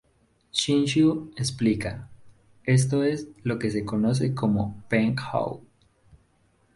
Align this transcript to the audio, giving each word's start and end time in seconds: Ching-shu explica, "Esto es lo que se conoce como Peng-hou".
Ching-shu 0.51 1.31
explica, 1.37 2.09
"Esto 2.63 3.03
es 3.03 3.27
lo 3.43 3.59
que 3.59 3.69
se 3.69 3.85
conoce 3.85 4.33
como 4.33 4.83
Peng-hou". 4.89 5.61